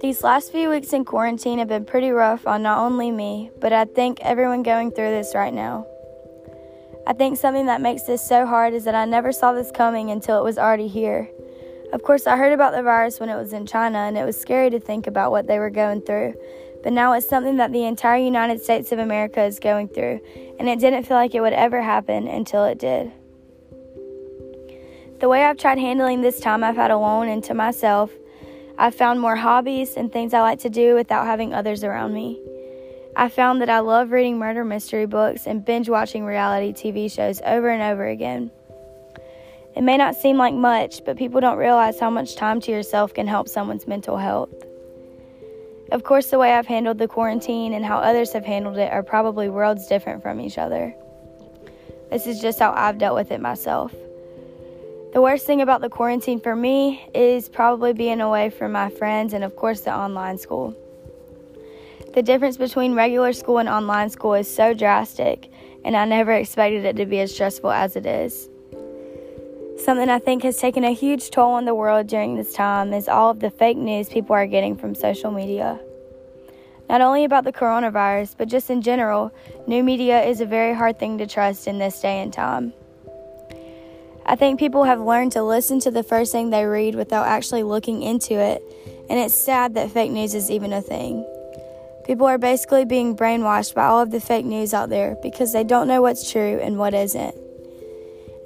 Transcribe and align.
These 0.00 0.24
last 0.24 0.50
few 0.50 0.70
weeks 0.70 0.92
in 0.92 1.04
quarantine 1.04 1.58
have 1.58 1.68
been 1.68 1.84
pretty 1.84 2.10
rough 2.10 2.46
on 2.46 2.62
not 2.62 2.78
only 2.78 3.10
me, 3.10 3.50
but 3.60 3.72
I 3.72 3.84
think 3.84 4.18
everyone 4.22 4.62
going 4.62 4.90
through 4.90 5.10
this 5.10 5.34
right 5.34 5.54
now. 5.54 5.86
I 7.06 7.12
think 7.12 7.36
something 7.36 7.66
that 7.66 7.80
makes 7.80 8.02
this 8.02 8.26
so 8.26 8.46
hard 8.46 8.74
is 8.74 8.84
that 8.84 8.94
I 8.94 9.04
never 9.04 9.30
saw 9.30 9.52
this 9.52 9.70
coming 9.70 10.10
until 10.10 10.40
it 10.40 10.44
was 10.44 10.58
already 10.58 10.88
here. 10.88 11.28
Of 11.92 12.02
course, 12.02 12.26
I 12.26 12.36
heard 12.36 12.52
about 12.52 12.72
the 12.72 12.82
virus 12.82 13.20
when 13.20 13.28
it 13.28 13.36
was 13.36 13.52
in 13.52 13.66
China, 13.66 13.98
and 13.98 14.18
it 14.18 14.24
was 14.24 14.40
scary 14.40 14.70
to 14.70 14.80
think 14.80 15.06
about 15.06 15.30
what 15.30 15.46
they 15.46 15.58
were 15.58 15.70
going 15.70 16.00
through. 16.00 16.34
But 16.82 16.94
now 16.94 17.12
it's 17.12 17.28
something 17.28 17.58
that 17.58 17.72
the 17.72 17.84
entire 17.84 18.18
United 18.18 18.62
States 18.62 18.90
of 18.90 18.98
America 18.98 19.44
is 19.44 19.58
going 19.58 19.88
through, 19.88 20.20
and 20.58 20.68
it 20.68 20.80
didn't 20.80 21.04
feel 21.04 21.16
like 21.16 21.34
it 21.34 21.42
would 21.42 21.52
ever 21.52 21.82
happen 21.82 22.26
until 22.26 22.64
it 22.64 22.78
did. 22.78 23.12
The 25.20 25.28
way 25.28 25.44
I've 25.44 25.58
tried 25.58 25.78
handling 25.78 26.22
this 26.22 26.40
time 26.40 26.64
I've 26.64 26.76
had 26.76 26.90
alone 26.90 27.28
and 27.28 27.44
to 27.44 27.54
myself 27.54 28.10
I've 28.80 28.94
found 28.94 29.20
more 29.20 29.36
hobbies 29.36 29.96
and 29.98 30.10
things 30.10 30.32
I 30.32 30.40
like 30.40 30.60
to 30.60 30.70
do 30.70 30.94
without 30.94 31.26
having 31.26 31.52
others 31.52 31.84
around 31.84 32.14
me. 32.14 32.40
I 33.14 33.28
found 33.28 33.60
that 33.60 33.68
I 33.68 33.80
love 33.80 34.10
reading 34.10 34.38
murder 34.38 34.64
mystery 34.64 35.04
books 35.04 35.46
and 35.46 35.62
binge 35.62 35.90
watching 35.90 36.24
reality 36.24 36.72
TV 36.72 37.12
shows 37.12 37.42
over 37.44 37.68
and 37.68 37.82
over 37.82 38.06
again. 38.06 38.50
It 39.76 39.82
may 39.82 39.98
not 39.98 40.16
seem 40.16 40.38
like 40.38 40.54
much, 40.54 41.04
but 41.04 41.18
people 41.18 41.42
don't 41.42 41.58
realize 41.58 42.00
how 42.00 42.08
much 42.08 42.36
time 42.36 42.58
to 42.62 42.72
yourself 42.72 43.12
can 43.12 43.26
help 43.26 43.48
someone's 43.48 43.86
mental 43.86 44.16
health. 44.16 44.54
Of 45.92 46.02
course, 46.02 46.30
the 46.30 46.38
way 46.38 46.54
I've 46.54 46.66
handled 46.66 46.96
the 46.96 47.08
quarantine 47.08 47.74
and 47.74 47.84
how 47.84 47.98
others 47.98 48.32
have 48.32 48.46
handled 48.46 48.78
it 48.78 48.90
are 48.90 49.02
probably 49.02 49.50
worlds 49.50 49.86
different 49.88 50.22
from 50.22 50.40
each 50.40 50.56
other. 50.56 50.94
This 52.10 52.26
is 52.26 52.40
just 52.40 52.60
how 52.60 52.72
I've 52.72 52.96
dealt 52.96 53.16
with 53.16 53.30
it 53.30 53.42
myself. 53.42 53.94
The 55.12 55.20
worst 55.20 55.44
thing 55.44 55.60
about 55.60 55.80
the 55.80 55.88
quarantine 55.88 56.38
for 56.38 56.54
me 56.54 57.04
is 57.12 57.48
probably 57.48 57.92
being 57.92 58.20
away 58.20 58.48
from 58.48 58.70
my 58.70 58.90
friends 58.90 59.32
and, 59.32 59.42
of 59.42 59.56
course, 59.56 59.80
the 59.80 59.92
online 59.92 60.38
school. 60.38 60.76
The 62.14 62.22
difference 62.22 62.56
between 62.56 62.94
regular 62.94 63.32
school 63.32 63.58
and 63.58 63.68
online 63.68 64.10
school 64.10 64.34
is 64.34 64.52
so 64.52 64.72
drastic, 64.72 65.50
and 65.84 65.96
I 65.96 66.04
never 66.04 66.32
expected 66.32 66.84
it 66.84 66.94
to 66.96 67.06
be 67.06 67.18
as 67.18 67.34
stressful 67.34 67.72
as 67.72 67.96
it 67.96 68.06
is. 68.06 68.48
Something 69.78 70.08
I 70.08 70.20
think 70.20 70.44
has 70.44 70.58
taken 70.58 70.84
a 70.84 70.92
huge 70.92 71.30
toll 71.30 71.54
on 71.54 71.64
the 71.64 71.74
world 71.74 72.06
during 72.06 72.36
this 72.36 72.52
time 72.52 72.92
is 72.92 73.08
all 73.08 73.30
of 73.30 73.40
the 73.40 73.50
fake 73.50 73.78
news 73.78 74.08
people 74.08 74.36
are 74.36 74.46
getting 74.46 74.76
from 74.76 74.94
social 74.94 75.32
media. 75.32 75.80
Not 76.88 77.00
only 77.00 77.24
about 77.24 77.42
the 77.42 77.52
coronavirus, 77.52 78.36
but 78.38 78.46
just 78.46 78.70
in 78.70 78.80
general, 78.80 79.32
new 79.66 79.82
media 79.82 80.22
is 80.22 80.40
a 80.40 80.46
very 80.46 80.72
hard 80.72 81.00
thing 81.00 81.18
to 81.18 81.26
trust 81.26 81.66
in 81.66 81.78
this 81.78 82.00
day 82.00 82.22
and 82.22 82.32
time. 82.32 82.74
I 84.30 84.36
think 84.36 84.60
people 84.60 84.84
have 84.84 85.00
learned 85.00 85.32
to 85.32 85.42
listen 85.42 85.80
to 85.80 85.90
the 85.90 86.04
first 86.04 86.30
thing 86.30 86.50
they 86.50 86.64
read 86.64 86.94
without 86.94 87.26
actually 87.26 87.64
looking 87.64 88.04
into 88.04 88.34
it, 88.34 88.62
and 89.10 89.18
it's 89.18 89.34
sad 89.34 89.74
that 89.74 89.90
fake 89.90 90.12
news 90.12 90.36
is 90.36 90.52
even 90.52 90.72
a 90.72 90.80
thing. 90.80 91.26
People 92.04 92.28
are 92.28 92.38
basically 92.38 92.84
being 92.84 93.16
brainwashed 93.16 93.74
by 93.74 93.86
all 93.86 94.00
of 94.00 94.12
the 94.12 94.20
fake 94.20 94.44
news 94.44 94.72
out 94.72 94.88
there 94.88 95.16
because 95.20 95.52
they 95.52 95.64
don't 95.64 95.88
know 95.88 96.00
what's 96.00 96.30
true 96.30 96.60
and 96.62 96.78
what 96.78 96.94
isn't. 96.94 97.34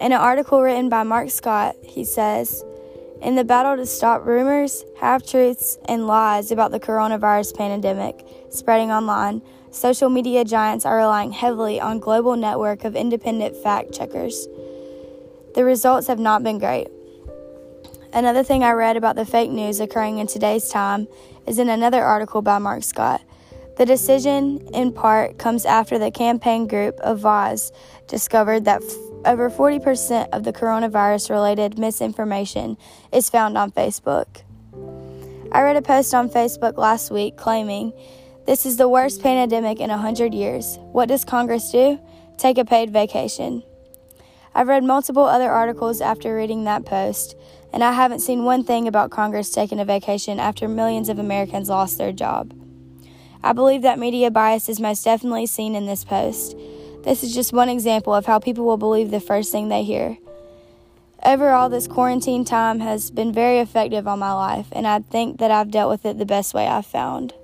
In 0.00 0.12
an 0.12 0.12
article 0.14 0.62
written 0.62 0.88
by 0.88 1.02
Mark 1.02 1.28
Scott, 1.28 1.76
he 1.82 2.02
says, 2.02 2.64
In 3.20 3.34
the 3.34 3.44
battle 3.44 3.76
to 3.76 3.84
stop 3.84 4.24
rumors, 4.24 4.86
half 4.98 5.26
truths, 5.26 5.76
and 5.84 6.06
lies 6.06 6.50
about 6.50 6.70
the 6.70 6.80
coronavirus 6.80 7.58
pandemic 7.58 8.26
spreading 8.48 8.90
online, 8.90 9.42
social 9.70 10.08
media 10.08 10.46
giants 10.46 10.86
are 10.86 10.96
relying 10.96 11.32
heavily 11.32 11.78
on 11.78 11.98
global 11.98 12.36
network 12.36 12.84
of 12.84 12.96
independent 12.96 13.54
fact 13.54 13.92
checkers 13.92 14.48
the 15.54 15.64
results 15.64 16.08
have 16.08 16.18
not 16.18 16.42
been 16.42 16.58
great. 16.58 16.88
Another 18.12 18.44
thing 18.44 18.62
I 18.62 18.72
read 18.72 18.96
about 18.96 19.16
the 19.16 19.24
fake 19.24 19.50
news 19.50 19.80
occurring 19.80 20.18
in 20.18 20.26
today's 20.26 20.68
time 20.68 21.08
is 21.46 21.58
in 21.58 21.68
another 21.68 22.02
article 22.02 22.42
by 22.42 22.58
Mark 22.58 22.82
Scott. 22.84 23.20
The 23.76 23.86
decision, 23.86 24.68
in 24.72 24.92
part, 24.92 25.38
comes 25.38 25.66
after 25.66 25.98
the 25.98 26.12
campaign 26.12 26.68
group 26.68 26.96
Avaaz 27.00 27.72
discovered 28.06 28.66
that 28.66 28.82
f- 28.84 28.94
over 29.24 29.50
40% 29.50 30.28
of 30.32 30.44
the 30.44 30.52
coronavirus 30.52 31.30
related 31.30 31.76
misinformation 31.76 32.76
is 33.12 33.30
found 33.30 33.58
on 33.58 33.72
Facebook. 33.72 34.42
I 35.50 35.62
read 35.62 35.76
a 35.76 35.82
post 35.82 36.14
on 36.14 36.30
Facebook 36.30 36.76
last 36.76 37.10
week 37.10 37.36
claiming, 37.36 37.92
This 38.46 38.64
is 38.64 38.76
the 38.76 38.88
worst 38.88 39.22
pandemic 39.22 39.80
in 39.80 39.90
100 39.90 40.32
years. 40.34 40.78
What 40.92 41.08
does 41.08 41.24
Congress 41.24 41.72
do? 41.72 41.98
Take 42.38 42.58
a 42.58 42.64
paid 42.64 42.90
vacation. 42.90 43.64
I've 44.54 44.68
read 44.68 44.84
multiple 44.84 45.24
other 45.24 45.50
articles 45.50 46.00
after 46.00 46.36
reading 46.36 46.64
that 46.64 46.84
post, 46.84 47.34
and 47.72 47.82
I 47.82 47.92
haven't 47.92 48.20
seen 48.20 48.44
one 48.44 48.62
thing 48.62 48.86
about 48.86 49.10
Congress 49.10 49.50
taking 49.50 49.80
a 49.80 49.84
vacation 49.84 50.38
after 50.38 50.68
millions 50.68 51.08
of 51.08 51.18
Americans 51.18 51.68
lost 51.68 51.98
their 51.98 52.12
job. 52.12 52.54
I 53.42 53.52
believe 53.52 53.82
that 53.82 53.98
media 53.98 54.30
bias 54.30 54.68
is 54.68 54.78
most 54.80 55.04
definitely 55.04 55.46
seen 55.46 55.74
in 55.74 55.86
this 55.86 56.04
post. 56.04 56.56
This 57.02 57.24
is 57.24 57.34
just 57.34 57.52
one 57.52 57.68
example 57.68 58.14
of 58.14 58.26
how 58.26 58.38
people 58.38 58.64
will 58.64 58.76
believe 58.76 59.10
the 59.10 59.20
first 59.20 59.50
thing 59.50 59.68
they 59.68 59.82
hear. 59.82 60.18
Overall, 61.24 61.68
this 61.68 61.88
quarantine 61.88 62.44
time 62.44 62.80
has 62.80 63.10
been 63.10 63.32
very 63.32 63.58
effective 63.58 64.06
on 64.06 64.18
my 64.18 64.32
life, 64.32 64.68
and 64.72 64.86
I 64.86 65.00
think 65.00 65.40
that 65.40 65.50
I've 65.50 65.70
dealt 65.70 65.90
with 65.90 66.06
it 66.06 66.18
the 66.18 66.26
best 66.26 66.54
way 66.54 66.66
I've 66.66 66.86
found. 66.86 67.34